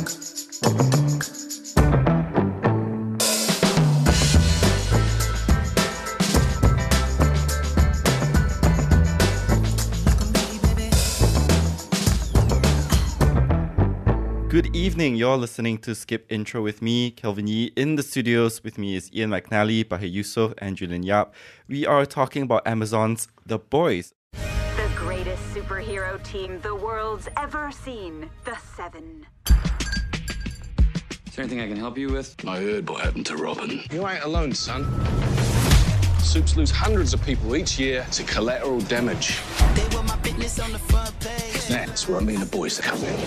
[0.00, 0.14] Good
[14.74, 15.16] evening.
[15.16, 17.72] You're listening to Skip Intro with me, Kelvin Yee.
[17.76, 21.34] In the studios with me is Ian McNally, Bahir Yusuf, and Julian Yap.
[21.68, 24.14] We are talking about Amazon's The Boys.
[25.10, 28.30] The greatest superhero team the world's ever seen.
[28.44, 29.26] The Seven.
[29.48, 32.36] Is there anything I can help you with?
[32.46, 33.82] I heard what happened to Robin.
[33.90, 34.84] You ain't alone, son.
[36.20, 39.40] Soups lose hundreds of people each year to collateral damage.
[41.68, 43.20] That's where I mean the boys to come in.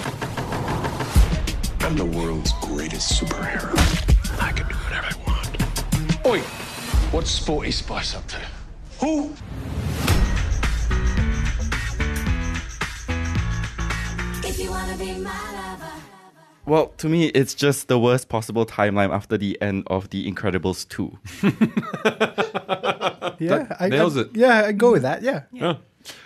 [1.81, 3.73] I'm the world's greatest superhero.
[4.41, 6.25] I can do whatever I want.
[6.27, 6.39] Oi,
[7.11, 8.39] what's Sporty Spice up to?
[9.01, 9.33] Who?
[16.65, 20.87] Well, to me, it's just the worst possible timeline after the end of The Incredibles
[20.89, 21.17] 2.
[23.39, 24.27] Yeah, I, nails I- it.
[24.35, 25.21] Yeah, I go with that.
[25.23, 25.43] Yeah.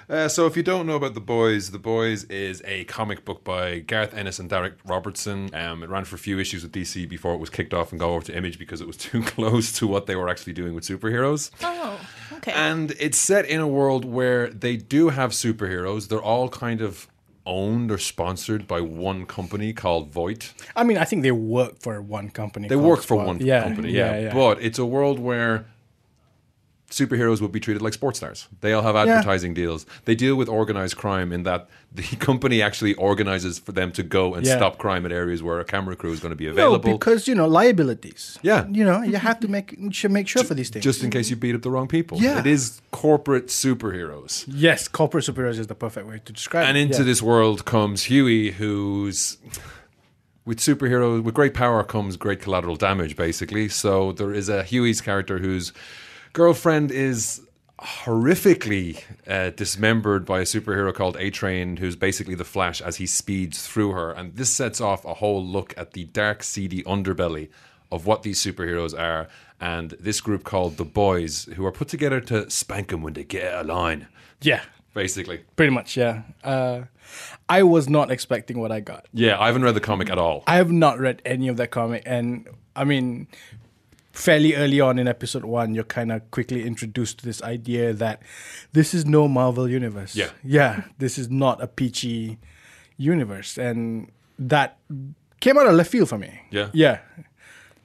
[0.09, 3.43] Uh, so, if you don't know about The Boys, The Boys is a comic book
[3.43, 5.49] by Garth Ennis and Darick Robertson.
[5.55, 7.99] Um, it ran for a few issues with DC before it was kicked off and
[7.99, 10.73] go over to Image because it was too close to what they were actually doing
[10.75, 11.49] with superheroes.
[11.63, 11.99] Oh,
[12.33, 12.51] okay.
[12.53, 16.07] And it's set in a world where they do have superheroes.
[16.09, 17.07] They're all kind of
[17.47, 20.53] owned or sponsored by one company called Vought.
[20.75, 22.67] I mean, I think they work for one company.
[22.67, 23.25] They work for Squad.
[23.25, 24.13] one Yeah, company, yeah.
[24.13, 24.33] yeah, yeah.
[24.33, 25.65] But it's a world where
[26.89, 28.47] superheroes would be treated like sports stars.
[28.61, 29.85] They all have advertising deals.
[30.05, 34.33] They deal with organized crime in that the company actually organizes for them to go
[34.35, 34.55] and Yeah.
[34.55, 36.91] stop crime in areas where a camera crew is going to be available.
[36.91, 38.39] no, because you know liabilities.
[38.41, 38.65] Yeah.
[38.69, 40.83] you know you have to make should make sure for these things.
[40.83, 42.19] just in case you beat up the wrong people.
[42.21, 42.39] Yeah.
[42.39, 44.45] It is corporate superheroes.
[44.47, 46.69] yes, corporate superheroes is the perfect way to describe it.
[46.69, 46.81] And it.
[46.83, 47.03] into yeah.
[47.03, 49.37] this world comes Hughie, who's
[50.45, 53.67] with superheroes with great power comes great collateral damage, basically.
[53.67, 55.73] So there is a Hughie's character whose
[56.37, 57.41] girlfriend is
[57.79, 63.07] horrifically uh, dismembered by a superhero called A Train, who's basically the Flash as he
[63.07, 64.11] speeds through her.
[64.11, 67.49] And this sets off a whole look at the dark, seedy underbelly
[67.91, 69.27] of what these superheroes are.
[69.59, 73.23] And this group called the Boys, who are put together to spank them when they
[73.23, 74.05] get out of line,
[74.39, 74.61] yeah,
[74.93, 75.41] basically.
[75.55, 75.97] pretty much.
[75.97, 76.83] Yeah, uh,
[77.49, 79.07] I was not expecting what I got.
[79.11, 80.43] Yeah, I haven't read the comic at all.
[80.45, 83.25] I have not read any of that comic, and I mean,
[84.17, 88.21] fairly early on in episode one, you're kind of quickly introduced to this idea that
[88.73, 90.15] this is no Marvel universe.
[90.15, 90.29] Yeah.
[90.43, 92.39] yeah, this is not a peachy
[92.97, 94.77] universe, and that
[95.39, 96.31] came out of left field for me.
[96.51, 96.69] Yeah.
[96.73, 96.99] yeah,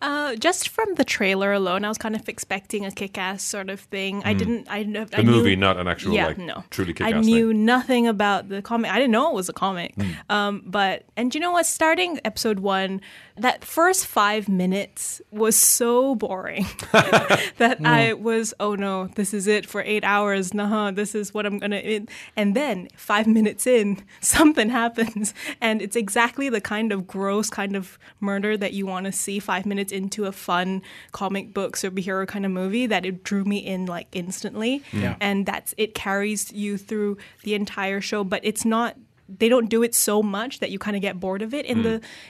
[0.03, 3.79] Uh, just from the trailer alone, I was kind of expecting a kick-ass sort of
[3.79, 4.23] thing.
[4.25, 4.67] I didn't.
[4.69, 5.17] I know Hmm.
[5.17, 6.65] The movie, not an actual, yeah, like, no.
[6.71, 7.65] truly I kick-ass I knew thing.
[7.65, 8.91] nothing about the comic.
[8.91, 9.95] I didn't know it was a comic.
[9.95, 10.11] Hmm.
[10.37, 11.67] Um, but and you know what?
[11.67, 13.01] Starting episode one,
[13.37, 19.67] that first five minutes was so boring that I was, oh no, this is it
[19.67, 20.53] for eight hours.
[20.55, 21.77] Nah, this is what I'm gonna.
[21.77, 22.09] It.
[22.37, 27.75] And then five minutes in, something happens, and it's exactly the kind of gross kind
[27.77, 30.83] of murder that you want to see five minutes into a fun
[31.13, 32.87] comic book superhero kind of movie.
[32.87, 35.17] That it drew me in like instantly, Yeah.
[35.21, 38.25] and that's it carries you through the entire show.
[38.25, 38.97] But it's not.
[39.39, 41.79] They don't do it so much that you kind of get bored of it in
[41.79, 41.83] mm.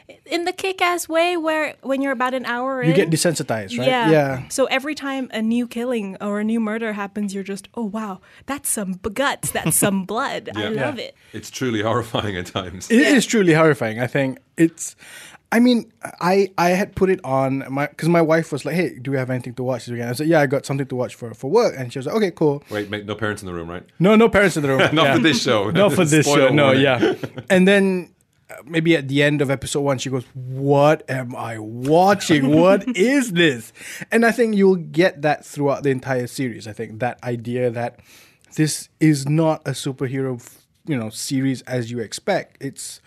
[0.08, 3.78] the in the kick-ass way where when you're about an hour in you get desensitized,
[3.78, 3.86] right?
[3.86, 4.10] yeah.
[4.10, 4.48] yeah.
[4.48, 8.20] So every time a new killing or a new murder happens, you're just, oh wow,
[8.46, 10.50] that's some guts, that's some blood.
[10.54, 11.04] I love Yeah.
[11.06, 11.16] it.
[11.32, 12.90] It's truly horrifying at times.
[12.90, 14.00] It is truly horrifying.
[14.00, 14.96] I think it's.
[15.52, 18.98] I mean, I I had put it on my because my wife was like, "Hey,
[18.98, 20.96] do we have anything to watch this weekend?" I said, "Yeah, I got something to
[20.96, 23.46] watch for for work," and she was like, "Okay, cool." Wait, mate, no parents in
[23.46, 23.84] the room, right?
[24.00, 24.78] No, no parents in the room.
[24.92, 25.14] Not Yeah.
[25.16, 25.70] for this show.
[25.82, 26.54] Not for this Spoiler show.
[26.54, 26.82] No, warning.
[26.82, 27.14] yeah.
[27.50, 28.14] And then
[28.50, 32.48] uh, maybe at the end of episode one, she goes, "What am I watching?
[32.48, 33.72] what is this?"
[34.10, 36.66] And I think you'll get that throughout the entire series.
[36.66, 38.00] I think that idea that
[38.56, 40.40] this is not a superhero,
[40.86, 42.56] you know, series as you expect.
[42.60, 43.00] It's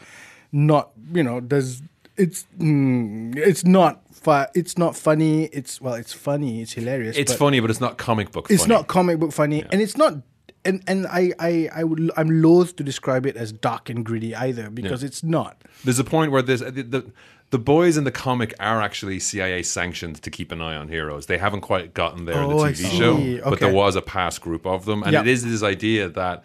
[0.52, 1.82] not, you know, does
[2.18, 4.02] it's mm, it's not.
[4.14, 5.46] Fu- it's not funny.
[5.46, 6.62] It's well, it's funny.
[6.62, 7.18] It's hilarious.
[7.18, 8.56] It's but- funny, but it's not comic book funny.
[8.56, 8.76] it's funny.
[8.76, 10.16] not comic book funny, and it's not.
[10.64, 14.34] And and I I I would I'm loath to describe it as dark and gritty
[14.36, 15.62] either because it's not.
[15.84, 17.12] There's a point where there's the, the
[17.52, 21.28] the boys in the comic are actually CIA sanctioned to keep an eye on heroes.
[21.28, 22.98] They haven't quite gotten there in Oh, the TV see.
[22.98, 25.22] show, but there was a past group of them, and Yeah.
[25.22, 26.44] it is this idea that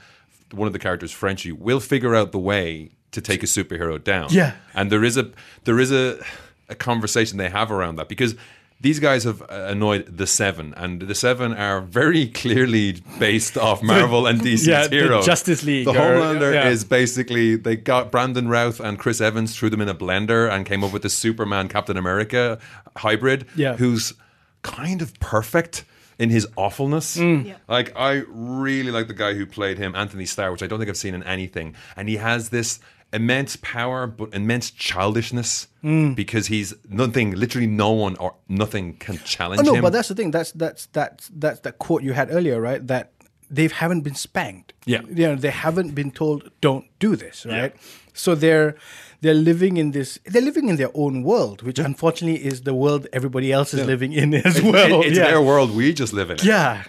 [0.52, 4.28] one of the characters, Frenchie, will figure out the way to take a superhero down.
[4.30, 4.52] Yeah.
[4.74, 5.30] and there is a
[5.64, 6.22] there is a
[6.68, 8.36] a conversation they have around that because
[8.82, 13.82] these guys have uh, annoyed the Seven, and the Seven are very clearly based off
[13.82, 15.26] Marvel and DC's Yeah, the heroes.
[15.26, 16.68] Justice League The or- Homelander yeah.
[16.68, 20.64] is basically they got Brandon Routh and Chris Evans, threw them in a blender, and
[20.64, 22.58] came up with the Superman Captain America
[22.96, 23.76] hybrid, Yeah.
[23.76, 24.14] who's
[24.62, 25.84] kind of perfect
[26.18, 27.16] in his awfulness.
[27.18, 27.46] Mm.
[27.48, 27.56] Yeah.
[27.68, 30.88] Like I really like the guy who played him, Anthony Starr, which I don't think
[30.88, 32.78] I've seen in anything, and he has this
[33.12, 36.14] immense power but immense childishness Mm.
[36.14, 40.08] because he's nothing literally no one or nothing can challenge Oh no, him but that's
[40.08, 40.30] the thing.
[40.30, 42.86] That's that's that's that's that quote you had earlier, right?
[42.86, 43.12] That
[43.50, 44.74] they haven't been spanked.
[44.84, 45.00] Yeah.
[45.08, 47.74] you know, they haven't been told don't do this, right?
[48.12, 48.76] So they're
[49.22, 50.18] they're living in this.
[50.26, 54.12] They're living in their own world, which unfortunately is the world everybody else is living
[54.12, 55.00] in as well.
[55.00, 55.24] It- it's yeah.
[55.28, 56.44] their world we just live in it.
[56.44, 56.84] yeah.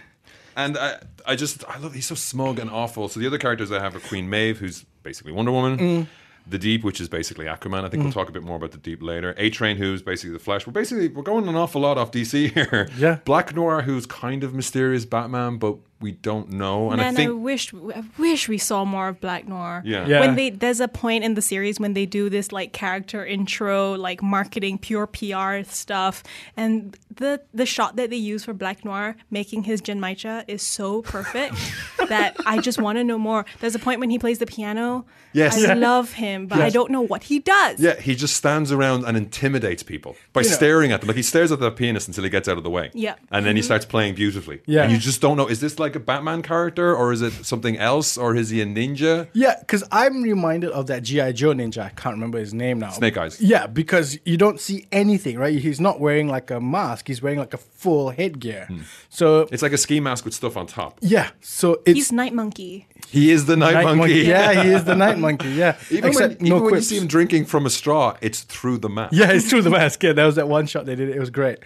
[0.57, 1.93] And I, I just, I love.
[1.93, 3.07] He's so smug and awful.
[3.07, 5.77] So the other characters I have are Queen Maeve, who's basically Wonder Woman.
[5.77, 6.07] Mm.
[6.47, 7.85] The Deep, which is basically Aquaman.
[7.85, 9.35] I think we'll talk a bit more about the Deep later.
[9.37, 10.65] A Train, who's basically the Flash.
[10.65, 12.89] We're basically we're going an awful lot off DC here.
[12.97, 13.19] Yeah.
[13.25, 16.91] Black Noir, who's kind of mysterious Batman, but we don't know.
[16.91, 19.81] And Man, I think I wish I wish we saw more of Black Noir.
[19.85, 20.07] Yeah.
[20.07, 20.19] Yeah.
[20.19, 23.93] When they there's a point in the series when they do this like character intro,
[23.93, 26.23] like marketing, pure PR stuff,
[26.57, 31.01] and the the shot that they use for Black Noir making his Genmaicha is so
[31.01, 31.55] perfect
[32.09, 33.45] that I just want to know more.
[33.59, 35.05] There's a point when he plays the piano.
[35.33, 35.55] Yes.
[35.55, 35.73] I Yeah.
[35.75, 37.79] love him, but I don't know what he does.
[37.79, 41.07] Yeah, he just stands around and intimidates people by You know- staring at them.
[41.07, 42.91] Like he stares at the pianist until he gets out of the way.
[42.93, 43.15] Yeah.
[43.31, 43.65] And then he mm-hmm.
[43.65, 44.61] starts playing beautifully.
[44.65, 44.83] Yeah.
[44.83, 47.77] And you just don't know is this like a Batman character or is it something
[47.77, 49.27] else or is he a ninja?
[49.33, 51.83] Yeah, because I'm reminded of that GI Joe ninja.
[51.83, 52.89] I can't remember his name now.
[52.91, 53.39] Snake Eyes.
[53.41, 55.57] Yeah, because you don't see anything, right?
[55.57, 57.07] He's not wearing like a mask.
[57.07, 58.65] He's wearing like a full headgear.
[58.67, 58.79] Hmm.
[59.09, 60.97] So It's like a ski mask with stuff on top.
[61.01, 62.87] yeah, so it's He's Night Monkey.
[63.09, 64.13] He is the night, Night monkey.
[64.21, 65.49] Yeah, he is the night monkey.
[65.49, 68.41] Yeah, Even, except when, no even when you see him drinking from a straw, it's
[68.41, 69.13] through the mask.
[69.13, 70.03] Yeah, it's through the mask.
[70.03, 71.09] Yeah, that was that one shot they did.
[71.09, 71.59] It was great.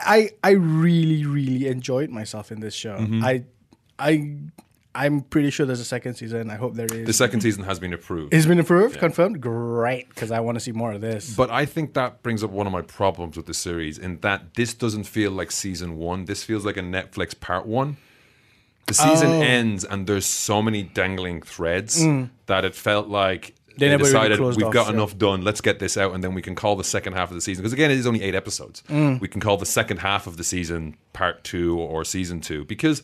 [0.00, 2.96] I I really really enjoyed myself in this show.
[2.96, 3.24] Mm-hmm.
[3.24, 3.44] I
[3.98, 4.36] I
[4.92, 6.50] I'm pretty sure there's a second season.
[6.50, 7.06] I hope there is.
[7.06, 8.34] The second season has been approved.
[8.34, 9.40] It's been approved, confirmed.
[9.40, 11.34] Great, because I want to see more of this.
[11.36, 14.54] But I think that brings up one of my problems with the series in that
[14.54, 16.24] this doesn't feel like season one.
[16.24, 17.98] This feels like a Netflix part one.
[18.86, 19.40] The season Oh.
[19.42, 22.04] ends and there's so many dangling threads
[22.46, 23.54] that it felt like Mm.
[23.76, 24.94] They they, never really decided closed we've off, got yeah.
[24.94, 25.42] enough done.
[25.42, 27.62] Let's get this out and then we can call the second half of the season
[27.62, 28.82] because again it is only eight episodes.
[28.88, 29.20] Mm.
[29.20, 33.02] We can call the second half of the season part two or season two because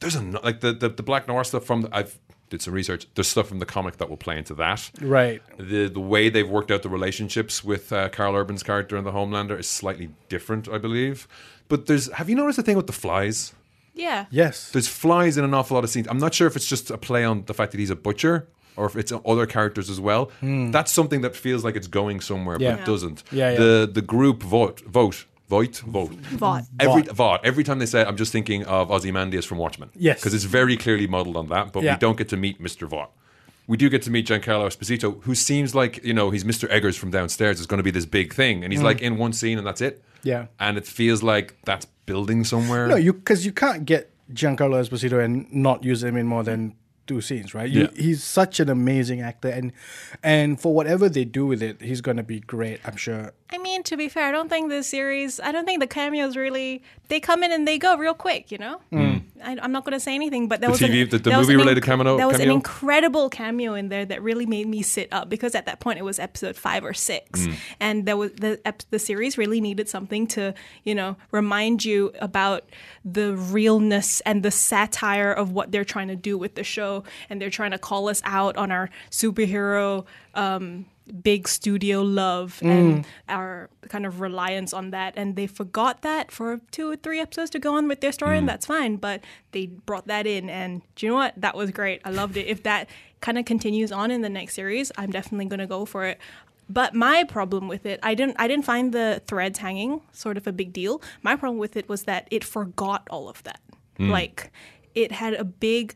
[0.00, 2.18] there's a like the the, the Black Noir stuff from the, I've
[2.52, 3.06] did some research.
[3.14, 5.42] There's stuff from the comic that will play into that right.
[5.58, 9.12] the the way they've worked out the relationships with uh, Karl Urban's character in the
[9.12, 11.26] Homelander is slightly different, I believe.
[11.68, 13.54] But there's have you noticed the thing with the flies?
[13.94, 14.26] Yeah.
[14.30, 14.70] Yes.
[14.70, 16.06] There's flies in an awful lot of scenes.
[16.08, 18.48] I'm not sure if it's just a play on the fact that he's a butcher
[18.76, 20.30] or if it's other characters as well.
[20.42, 22.56] That's something that feels like it's going somewhere.
[22.60, 22.72] Yeah.
[22.72, 23.22] but it doesn't.
[23.30, 23.58] Yeah, yeah.
[23.58, 26.12] The the group vote vote vote vote.
[26.12, 26.64] Vought.
[26.80, 27.14] Every Vought.
[27.16, 27.44] Vought.
[27.44, 29.90] Every time they say it, I'm just thinking of Ozymandias from Watchmen.
[29.94, 30.18] Yes.
[30.20, 31.94] Because it's very clearly modeled on that, but Yeah.
[31.94, 32.88] we don't get to meet Mr.
[32.88, 33.10] Vought.
[33.66, 36.68] We do get to meet Giancarlo Esposito, who seems like, you know, he's Mr.
[36.70, 37.58] Eggers from downstairs.
[37.58, 38.64] It's going to be this big thing.
[38.64, 39.98] And he's like in one scene and that's it.
[40.02, 40.06] Mm.
[40.24, 40.46] Yeah.
[40.58, 42.88] And it feels like that's building somewhere.
[42.88, 46.74] No, you because you can't get Giancarlo Esposito and not use him in more than
[47.06, 47.68] two scenes, right?
[47.68, 47.88] You, Yeah.
[48.02, 49.72] He's such an amazing actor, and
[50.22, 52.80] and for whatever they do with it, he's gonna be great.
[52.84, 53.32] I'm sure.
[53.54, 56.38] I mean, to be fair, I don't think this series, I don't think the cameos
[56.38, 58.80] really, they come in and they go real quick, you know?
[58.90, 59.18] Hmm.
[59.44, 61.28] I, I'm not going to say anything, but there The was an- TV the- the
[61.30, 64.68] that was an movie-related cameo- That was an incredible cameo in there that really made
[64.68, 67.52] me sit up because at that point it was episode five or six, hmm.
[67.78, 68.58] and there was the
[68.90, 70.54] the series really needed something to
[70.84, 72.64] you know remind you about
[73.04, 76.91] the realness and the satire of what they're trying to do with the show,
[77.28, 80.04] and they're trying to call us out on our superhero.
[80.34, 80.86] Um,
[81.22, 82.70] big studio love mm.
[82.70, 85.14] and our kind of reliance on that.
[85.16, 88.38] And they forgot that for two or three episodes to go on with their story
[88.38, 88.50] and mm.
[88.50, 89.20] that's fine but
[89.50, 91.34] they brought that in and do you know what?
[91.36, 92.00] That was great.
[92.04, 92.46] I loved it.
[92.46, 92.88] If that
[93.20, 96.18] kind of continues on in the next series i'm definitely going to go for it.
[96.68, 100.46] But my problem with it i didn't i didn't find the threads hanging sort of
[100.46, 101.02] a big deal.
[101.22, 103.60] My problem with it was that it forgot all of that.
[103.98, 104.10] Mm.
[104.10, 104.50] Like
[104.94, 105.94] it had a big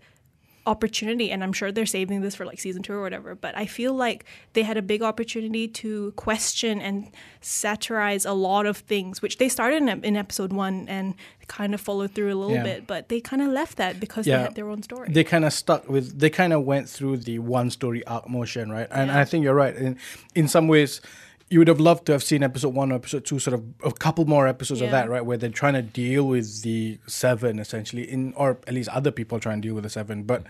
[0.66, 3.64] opportunity and i'm sure they're saving this for like season two or whatever but i
[3.66, 9.22] feel like they had a big opportunity to question and satirize a lot of things
[9.22, 11.14] which they started in, in episode one and
[11.46, 12.64] kind of followed through a little Yeah.
[12.64, 14.38] bit but they kind of left that because Yeah.
[14.38, 16.18] they had their own story They kind of stuck with.
[16.18, 18.88] They kind of went through the one story arc motion, right?
[18.90, 19.74] And I think you're right.
[19.76, 19.96] In
[20.34, 21.00] in some ways,
[21.48, 23.92] you would have loved to have seen episode one or episode two, sort of a
[23.92, 25.24] couple more episodes of that, right?
[25.24, 29.38] Where they're trying to deal with the seven essentially, in or at least other people
[29.38, 30.42] try and deal with the seven, but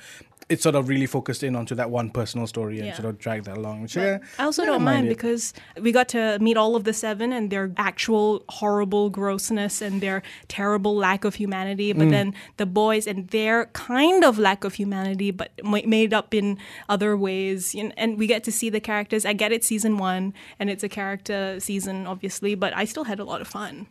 [0.49, 2.95] it's sort of really focused in onto that one personal story and Yeah.
[2.95, 3.83] sort of drag that along.
[3.83, 5.09] Which, yeah, I also don't mind it.
[5.09, 10.01] because we got to meet all of the seven and their actual horrible grossness and
[10.01, 11.93] their terrible lack of humanity.
[11.93, 11.99] Mm.
[11.99, 16.33] But then the boys and their kind of lack of humanity, but ma- made up
[16.33, 17.75] in other ways.
[17.97, 19.27] And we get to see the characters.
[19.27, 23.19] I get it, season one, and it's a character season, obviously, but I still had
[23.19, 23.89] a lot of fun.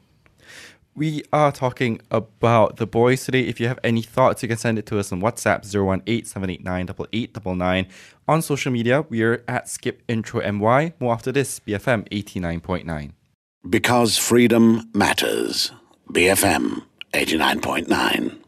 [0.97, 3.41] We are talking about the boys today.
[3.41, 7.87] If you have any thoughts, you can send it to us on WhatsApp 018-789-8899.
[8.29, 10.93] On social media, we're at Skip Intro MY.
[11.01, 13.11] More after this, BFM 89.9.
[13.69, 15.73] Because freedom matters.
[16.13, 18.45] BFM 89.9.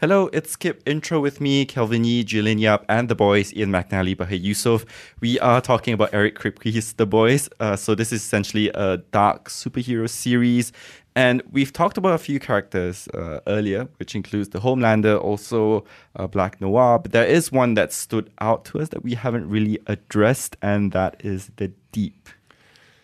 [0.00, 4.42] Hello, it's Skip Intro with me, Kelvin Yee, Yap, and the boys, Ian McNally, Bahir
[4.42, 4.84] Yusuf.
[5.22, 7.48] We are talking about Eric Kripke's The Boys.
[7.58, 10.72] Uh, so this is essentially a dark superhero series.
[11.16, 15.84] And we've talked about a few characters uh, earlier, which includes the Homelander, also
[16.16, 16.98] uh, Black Noir.
[16.98, 20.90] But there is one that stood out to us that we haven't really addressed, and
[20.92, 22.28] that is the Deep.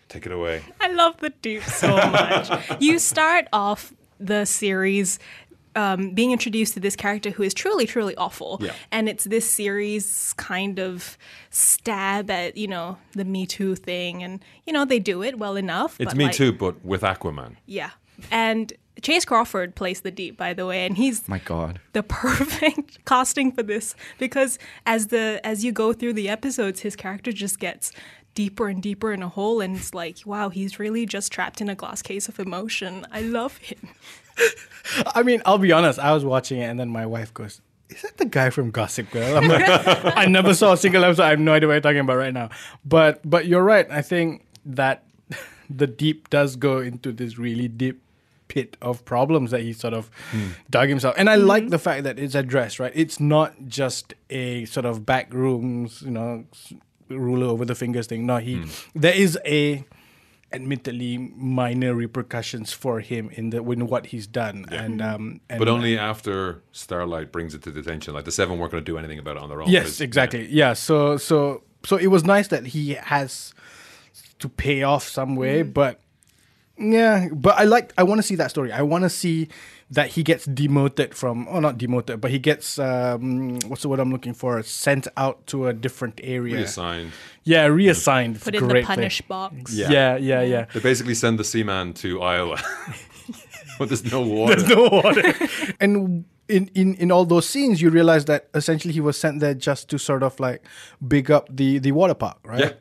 [0.09, 0.61] Take it away.
[0.81, 2.51] I love the Deep so much.
[2.81, 5.17] you start off the series
[5.75, 8.59] um, being introduced to this character who is truly, truly awful.
[8.61, 8.73] Yeah.
[8.91, 11.17] And it's this series kind of
[11.49, 14.23] stab at, you know, the Me Too thing.
[14.23, 15.99] And, you know, they do it well enough.
[15.99, 17.55] It's but, Me like, Too, but with Aquaman.
[17.65, 17.91] Yeah.
[18.29, 21.79] And Chace Crawford plays the Deep, by the way, and he's My God.
[21.93, 26.95] the perfect casting for this because as the as you go through the episodes, his
[26.95, 27.91] character just gets
[28.33, 31.69] deeper and deeper in a hole, and it's like, wow, he's really just trapped in
[31.69, 33.05] a glass case of emotion.
[33.11, 33.89] I love him.
[35.15, 35.99] I mean, I'll be honest.
[35.99, 39.09] I was watching it, and then my wife goes, "Is that the guy from Gossip
[39.11, 39.63] Girl?" I'm like,
[40.17, 41.23] "I never saw a single episode.
[41.23, 42.49] I have no idea what you're talking about right now."
[42.85, 43.89] But but you're right.
[43.89, 45.03] I think that
[45.69, 48.01] the deep does go into this really deep
[48.47, 50.49] pit of problems that he sort of hmm.
[50.69, 51.15] dug himself.
[51.17, 51.47] And I mm-hmm.
[51.47, 52.79] like the fact that it's addressed.
[52.79, 56.45] Right, it's not just a sort of back rooms, you know,
[57.09, 58.25] ruler over the fingers thing.
[58.25, 58.69] No, he hmm.
[58.93, 59.85] there is a
[60.53, 65.67] admittedly minor repercussions for him in the in what he's done and um and But
[65.69, 68.13] only after Starlight brings it to detention.
[68.13, 69.69] Like the Seven weren't going to do anything about it on their own.
[69.69, 70.73] yes exactly yeah.
[70.73, 73.53] so so so it was nice that he has
[74.39, 75.99] to pay off some way but
[76.77, 79.47] yeah but i like i want to see that story i want to see
[79.91, 83.99] that he gets demoted from or not demoted but he gets um what's the word
[83.99, 87.11] i'm looking for sent out to a different area Reassigned.
[87.43, 88.95] yeah reassigned It's Put a in the great thing.
[88.95, 89.73] punish box.
[89.73, 89.91] Yeah.
[89.91, 92.57] yeah yeah yeah They basically send the Seaman to Iowa.
[93.79, 94.55] but there's no water.
[94.55, 95.33] There's no water.
[95.79, 99.53] and in, in, in all those scenes, you realize that essentially he was sent there
[99.53, 100.63] just to sort of like
[101.07, 102.59] big up the, the water park, right?
[102.59, 102.73] Yeah.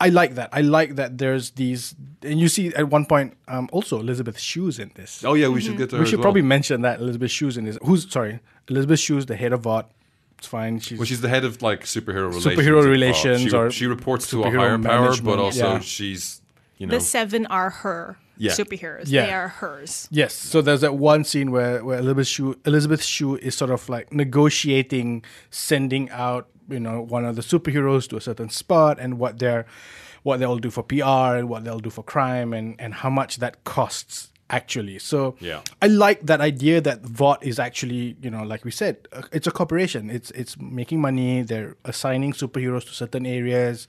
[0.00, 0.48] I like that.
[0.52, 4.78] I like that there's these, and you see at one point um, also Elizabeth Shue's
[4.78, 5.22] in this.
[5.24, 6.24] Oh yeah, we should get to her we as should well.
[6.24, 7.76] probably mention that Elizabeth Shue's in this.
[7.84, 9.90] Who's sorry, Elizabeth Shue's, the head of Vought.
[10.38, 10.80] It's fine.
[10.80, 12.46] She's, Well, she's the head of like superhero relations.
[12.56, 12.90] Superhero at Paul.
[12.90, 15.78] relations She, or she reports to a superhero higher power, but also yeah.
[15.80, 16.40] she's
[16.78, 18.52] you know The seven are her Yeah.
[18.52, 19.04] superheroes.
[19.08, 19.26] Yeah.
[19.26, 20.08] They are hers.
[20.10, 20.32] Yes.
[20.32, 24.14] So there's that one scene where, where Elizabeth Shue Elizabeth Shue is sort of like
[24.14, 29.38] negotiating sending out, you know, one of the superheroes to a certain spot and what
[29.38, 29.66] they're
[30.22, 33.38] what they'll do for PR and what they'll do for crime and, and how much
[33.38, 34.98] that costs actually.
[34.98, 35.60] So Yeah.
[35.80, 39.46] I like that idea that Vought is actually, you know, like we said, uh, it's
[39.46, 40.10] a corporation.
[40.10, 41.42] It's it's making money.
[41.42, 43.88] They're assigning superheroes to certain areas,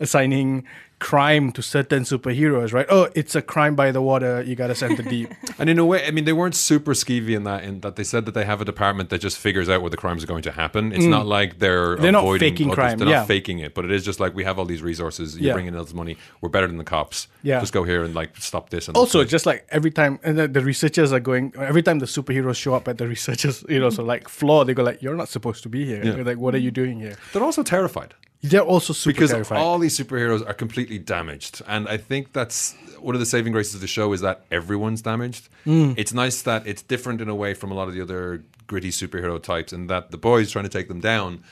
[0.00, 0.64] assigning
[1.00, 2.86] crime to certain superheroes, right?
[2.90, 4.42] Oh, it's a crime by the water.
[4.42, 5.32] You gotta send the deep.
[5.60, 7.62] And in a way, I mean, they weren't super skeevy in that.
[7.64, 9.96] In that they said that they have a department that just figures out where the
[9.96, 10.92] crimes are going to happen.
[10.92, 12.00] It's not like they're Mm.
[12.00, 12.74] They're not faking others.
[12.74, 13.18] crime, They're yeah.
[13.18, 15.36] not faking it, but it is just like we have all these resources.
[15.36, 15.52] You Yeah.
[15.54, 16.16] bring in all this money.
[16.40, 17.28] We're better than the cops.
[17.44, 17.60] Yeah.
[17.60, 18.88] just go here and like stop this.
[18.88, 22.06] And also just like every time and the, the researchers are going every time the
[22.06, 25.14] superheroes show up at the researchers you know so like flaw they go like you're
[25.16, 26.22] not supposed to be here Yeah.
[26.30, 28.14] Like what are you doing here they're also terrified.
[28.42, 31.62] They're also super because terrified all these superheroes are completely damaged.
[31.66, 35.02] And i think that's one of the saving graces of the show is that everyone's
[35.02, 35.48] damaged.
[35.66, 35.94] Mm.
[35.96, 38.90] it's nice that it's different in a way from a lot of the other gritty
[38.90, 41.42] superhero types and that the boys trying to take them down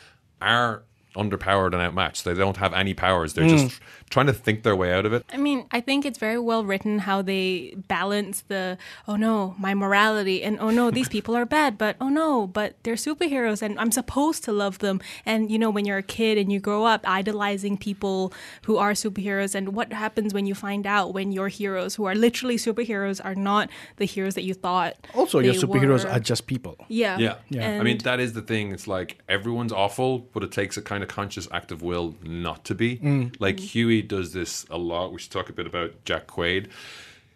[0.40, 0.82] are
[1.16, 3.58] underpowered and outmatched they don't have any powers they're Mm.
[3.68, 3.80] just
[4.10, 6.64] trying to think their way out of it I mean, I think it's very well
[6.64, 11.44] written how they balance the oh no, my morality and oh no, these people are
[11.44, 15.00] bad, but oh no, but they're superheroes and I'm supposed to love them.
[15.24, 18.32] And you know, when you're a kid and you grow up idolizing people
[18.66, 22.14] who are superheroes and what happens when you find out when your heroes who are
[22.14, 24.94] literally superheroes are not the heroes that you thought.
[25.14, 26.10] also your superheroes were.
[26.10, 27.18] are just people Yeah.
[27.18, 27.80] yeah, Yeah.
[27.80, 31.02] i mean that is the thing it's like everyone's awful but it takes a kind
[31.02, 32.98] of of conscious act of will not to be.
[32.98, 33.36] Mm.
[33.38, 35.12] Like Hughie does this a lot.
[35.12, 36.68] We should talk a bit about Jack Quaid.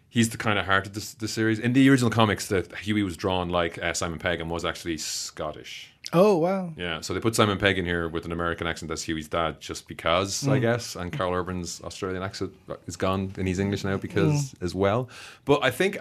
[0.09, 1.61] He's the kind of heart of this, the series.
[1.61, 4.99] In the original comics, that Hughie was drawn like uh, Simon Pegg and was actually
[4.99, 5.93] Scottish.
[6.13, 6.73] Oh wow.
[6.77, 9.61] Yeah, so they put Simon Pegg in here with an American accent as Hughie's dad,
[9.61, 10.97] just because, I guess.
[10.97, 12.53] And Karl Urban's Australian accent
[12.87, 15.09] is gone, and he's English now because as well.
[15.45, 15.99] But I think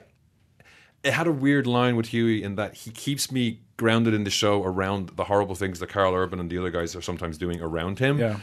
[1.03, 4.29] it had a weird line with Hughie in that he keeps me grounded in the
[4.29, 7.61] show around the horrible things that Karl Urban and the other guys are sometimes doing
[7.61, 8.19] around him.
[8.19, 8.39] Yeah.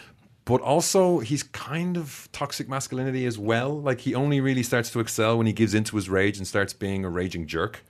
[0.46, 3.80] But also, he's kind of toxic masculinity as well.
[3.80, 6.72] Like, he only really starts to excel when he gives into his rage and starts
[6.72, 7.84] being a raging jerk.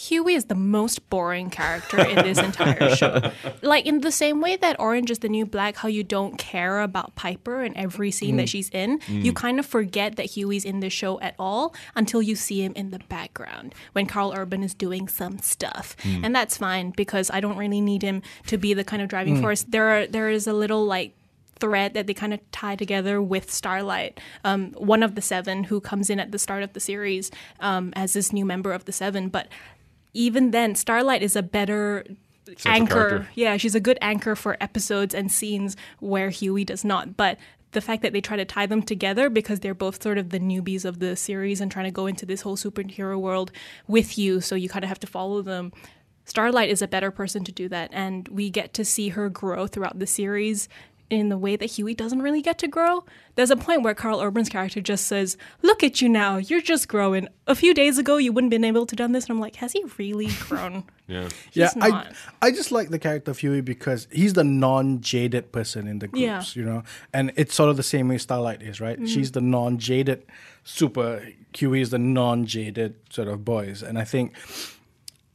[0.00, 3.30] Hughie is the most boring character in this entire show.
[3.62, 6.80] Like in the same way that Orange is the New Black, how you don't care
[6.80, 10.80] about Piper in every scene that she's in, you kind of forget that Hughie's in
[10.80, 14.74] the show at all until you see him in the background when Karl Urban is
[14.74, 15.94] doing some stuff.
[16.04, 19.40] And that's fine because I don't really need him to be the kind of driving
[19.40, 19.62] force.
[19.64, 21.14] There are there is a little like
[21.60, 25.80] thread that they kind of tie together with Starlight, um, one of the seven who
[25.80, 27.30] comes in at the start of the series
[27.60, 29.28] um, as this new member of the seven.
[29.28, 29.48] But
[30.14, 32.04] even then, Starlight is a better
[32.66, 32.94] anchor.
[32.94, 33.28] character.
[33.34, 37.16] Yeah, she's a good anchor for episodes and scenes where Hughie does not.
[37.16, 37.38] But
[37.72, 40.40] the fact that they try to tie them together because they're both sort of the
[40.40, 43.52] newbies of the series and trying to go into this whole superhero world
[43.86, 45.72] with you, so you kind of have to follow them.
[46.24, 49.66] Starlight is a better person to do that, and we get to see her grow
[49.66, 50.68] throughout the series
[51.10, 53.04] in the way that Hughie doesn't really get to grow.
[53.34, 56.86] There's a point where Karl Urban's character just says, "Look at you now, you're just
[56.88, 57.28] growing.
[57.48, 59.72] A few days ago, you wouldn't been able to done this." And I'm like, has
[59.72, 60.84] he really grown?
[61.08, 61.28] Yeah.
[61.52, 62.12] Yeah, He's I not.
[62.40, 66.22] I just like the character of Hughie because he's the non-jaded person in the groups,
[66.22, 66.42] Yeah.
[66.54, 68.96] You know, and it's sort of the same way Starlight is, right?
[68.96, 69.06] Mm-hmm.
[69.06, 70.24] She's the non-jaded
[70.62, 71.26] super.
[71.52, 74.34] Hughie is the non-jaded sort of boys, and I think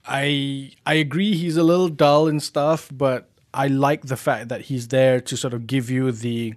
[0.08, 4.62] I I agree he's a little dull and stuff, but I like the fact that
[4.62, 6.54] he's there to sort of give you the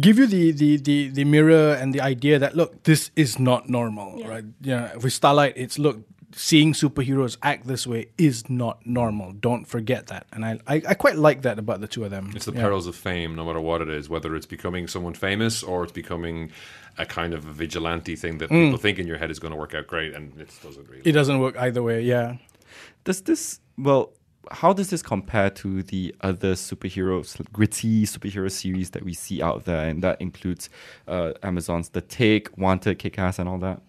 [0.00, 3.68] give you the the the, the mirror and the idea that look, this is not
[3.68, 4.44] normal, right?
[4.62, 5.98] You know, with Starlight, it's look,
[6.34, 9.32] seeing superheroes act this way is not normal.
[9.32, 12.32] Don't forget that, and I I, I quite like that about the two of them.
[12.34, 12.60] It's the Yeah.
[12.62, 15.92] perils of fame, no matter what it is, whether it's becoming someone famous or it's
[15.92, 16.50] becoming
[16.98, 18.64] a kind of a vigilante thing that mm.
[18.64, 21.02] people think in your head is going to work out great, and it doesn't really.
[21.04, 22.02] It doesn't work either way.
[22.02, 22.36] Yeah.
[23.04, 24.12] Does this well?
[24.50, 29.64] How does this compare to the other superheroes, gritty superhero series that we see out
[29.64, 30.68] there, and that includes
[31.06, 33.80] uh, Amazon's The Tick, Wanted, Kick-Ass, and all that?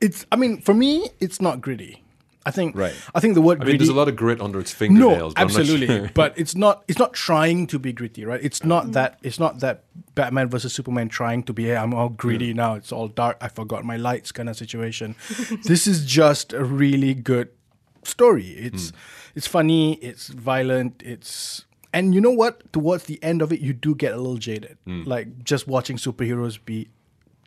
[0.00, 0.24] It's.
[0.32, 2.02] I mean, for me, it's not gritty.
[2.46, 2.76] I think.
[2.76, 2.94] Right.
[3.12, 3.72] I think the word I gritty.
[3.72, 5.34] mean, there's a lot of grit under its fingernails.
[5.34, 5.86] No, but I'm not absolutely.
[5.88, 6.10] sure.
[6.14, 6.84] but it's not.
[6.86, 8.40] It's not trying to be gritty, right?
[8.42, 8.92] It's not mm.
[8.92, 9.18] that.
[9.24, 11.64] It's not that Batman versus Superman trying to be.
[11.64, 12.56] Hey, I'm all gritty mm.
[12.56, 12.74] now.
[12.74, 13.36] It's all dark.
[13.40, 15.16] I forgot my lights, kind of situation.
[15.64, 17.48] this is just a really good
[18.04, 18.50] story.
[18.50, 18.96] It's mm.
[19.34, 19.94] it's funny.
[19.94, 21.02] It's violent.
[21.04, 22.72] It's and you know what?
[22.72, 24.78] Towards the end of it, you do get a little jaded.
[24.86, 26.90] Like just watching superheroes be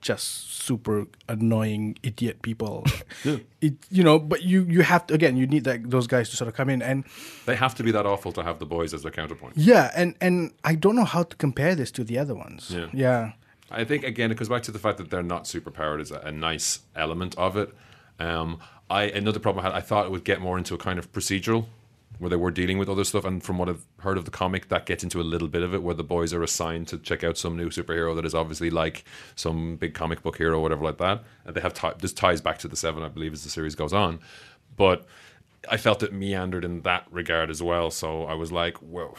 [0.01, 2.85] just super annoying idiot people.
[3.61, 5.35] It, you know, but you you have to again.
[5.35, 7.03] You need that those guys to sort of come in and
[7.45, 9.57] they have to be that awful to have the boys as their counterpoint.
[9.57, 12.71] yeah, and and I don't know how to compare this to the other ones.
[12.73, 12.87] Yeah.
[12.93, 13.31] yeah.
[13.69, 16.11] I think again it goes back to the fact that they're not super powered is
[16.11, 17.73] a, a nice element of it.
[18.17, 18.59] Um,
[18.89, 21.11] I another problem I had I thought it would get more into a kind of
[21.11, 21.65] procedural
[22.17, 24.67] where they were dealing with other stuff, and from what I've heard of the comic,
[24.69, 27.23] that gets into a little bit of it where the boys are assigned to check
[27.23, 30.83] out some new superhero that is obviously like some big comic book hero or whatever
[30.83, 33.43] like that, and they have ti this ties back to the seven I believe as
[33.43, 34.19] the series goes on,
[34.75, 35.05] but.
[35.69, 39.17] I felt it meandered in that regard as well, so I was like, "Well,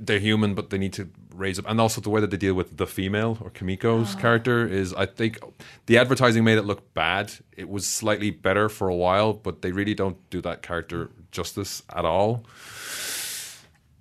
[0.00, 1.66] they're human, but they need to raise up.
[1.68, 5.06] And also the way that they deal with the female or Kimiko's character is, I
[5.06, 5.38] think,
[5.86, 7.32] the advertising made it look bad.
[7.56, 11.82] It was slightly better for a while, but they really don't do that character justice
[11.94, 12.44] at all.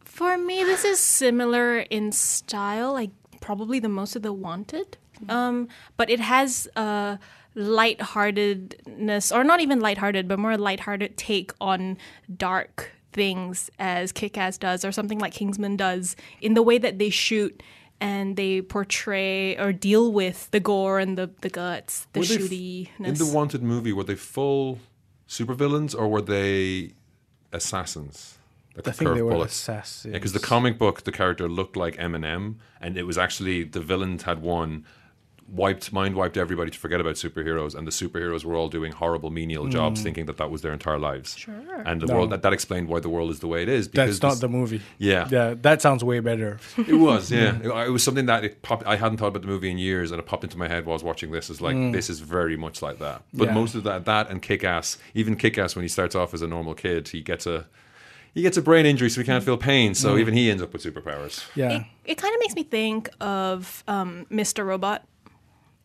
[0.05, 4.97] For me, this is similar in style, like probably the most of the Wanted.
[5.27, 7.19] Um, but it has a
[7.55, 11.97] lightheartedness, or not even lighthearted, but more lighthearted take on
[12.37, 17.09] dark things as Kick-Ass does, or something like Kingsman does, in the way that they
[17.09, 17.61] shoot
[18.01, 22.87] and they portray or deal with the gore and the, the guts, the Were they
[22.99, 24.79] f- In the Wanted movie, were they full
[25.27, 26.93] supervillains or were they
[27.51, 28.37] assassins?
[28.75, 29.49] Like I a think they curved were bullet?
[29.49, 30.11] assassins.
[30.13, 33.81] Yeah, because the comic book, the character looked like Eminem, and it was actually the
[33.81, 34.85] villains had won,
[35.51, 39.29] wiped, mind wiped everybody to forget about superheroes, and the superheroes were all doing horrible
[39.29, 39.71] menial Hmm.
[39.71, 41.35] jobs, thinking that that was their entire lives.
[41.37, 41.53] Sure.
[41.85, 42.15] And the No.
[42.15, 43.87] world that, that explained why the world is the way it is.
[43.87, 44.81] Because That's not this- the movie.
[44.97, 45.27] Yeah.
[45.31, 46.59] yeah, that sounds way better.
[46.77, 47.57] it was, yeah.
[47.63, 48.85] It, it was something that it popped.
[48.85, 50.93] I hadn't thought about the movie in years, and it popped into my head while
[50.93, 51.49] I was watching this.
[51.49, 53.23] Is like this is very much like that.
[53.33, 53.53] But Yeah.
[53.53, 56.41] most of that, that and Kick Ass, even Kick Ass, when he starts off as
[56.41, 57.65] a normal kid, he gets a
[58.35, 59.95] he gets a brain injury, so he can't feel pain.
[59.95, 61.43] So even he ends up with superpowers.
[61.55, 61.71] Yeah.
[61.71, 64.63] It, it kind of makes me think of um, Mr.
[64.65, 65.03] Robot.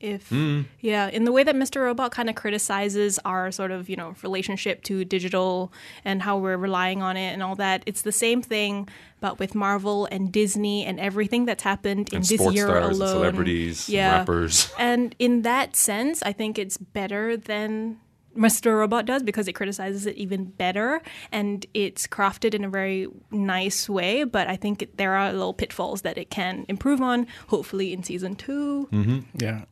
[0.05, 0.63] If hmm.
[0.81, 1.83] yeah, in the way that Mr.
[1.83, 5.73] Robot kind of criticizes our sort of you know relationship to digital
[6.05, 8.87] and how we're relying on it and all that, it's the same thing,
[9.21, 12.97] but with Marvel and Disney and everything that's happened in this sports year stars and
[12.97, 13.09] alone.
[13.09, 14.19] celebrities and yeah.
[14.19, 14.71] rappers.
[14.79, 18.01] And in that sense, I think it's better than
[18.37, 18.79] Mr.
[18.79, 21.01] Robot does because it criticizes it even better
[21.33, 24.25] and it's crafted in a very nice way.
[24.25, 28.37] But I think there are little pitfalls that it can improve on, hopefully in season
[28.37, 29.19] 2 mm-hmm.
[29.43, 29.65] Yeah.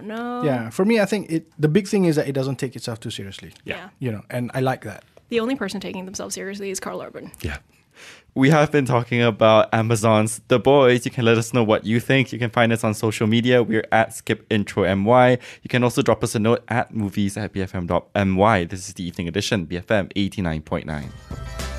[0.00, 0.42] I don't know.
[0.44, 0.70] Yeah.
[0.70, 1.52] For me, I think it.
[1.58, 3.52] The big thing is that it doesn't take itself too seriously.
[3.64, 3.90] Yeah.
[3.98, 5.04] You know, and I like that.
[5.28, 7.30] The only person taking themselves seriously is Karl Urban.
[7.42, 7.58] Yeah.
[8.34, 11.04] We have been talking about Amazon's The Boys.
[11.04, 12.32] You can let us know what you think.
[12.32, 13.62] You can find us on social media.
[13.62, 15.32] We're at Skip Intro MY.
[15.62, 18.64] You can also drop us a note at movies at bfm.my.
[18.64, 21.69] This is the evening edition, BFM 89.9.